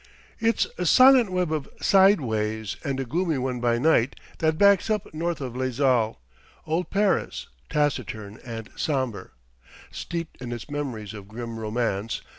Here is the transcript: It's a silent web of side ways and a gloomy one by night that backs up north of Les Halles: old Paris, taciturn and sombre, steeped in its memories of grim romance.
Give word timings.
It's 0.39 0.65
a 0.79 0.85
silent 0.87 1.31
web 1.31 1.51
of 1.53 1.69
side 1.79 2.21
ways 2.21 2.75
and 2.83 2.99
a 2.99 3.05
gloomy 3.05 3.37
one 3.37 3.59
by 3.59 3.77
night 3.77 4.15
that 4.39 4.57
backs 4.57 4.89
up 4.89 5.13
north 5.13 5.39
of 5.41 5.55
Les 5.55 5.77
Halles: 5.77 6.15
old 6.65 6.89
Paris, 6.89 7.49
taciturn 7.69 8.39
and 8.43 8.71
sombre, 8.75 9.29
steeped 9.91 10.41
in 10.41 10.51
its 10.51 10.71
memories 10.71 11.13
of 11.13 11.27
grim 11.27 11.59
romance. 11.59 12.23